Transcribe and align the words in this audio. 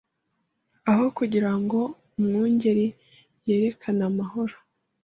Aho 0.89 1.05
kugira 1.17 1.51
ngo 1.61 1.79
umwungeri 2.17 2.87
yerekane 3.47 4.03
amahoro 4.09 4.55